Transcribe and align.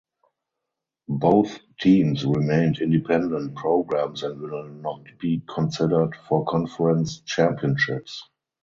Both 1.09 1.59
teams 1.79 2.25
remained 2.25 2.79
independent 2.79 3.53
programs 3.55 4.23
and 4.23 4.41
will 4.41 4.67
not 4.67 5.03
be 5.19 5.43
considered 5.47 6.15
for 6.27 6.43
conference 6.45 7.19
championships. 7.19 8.23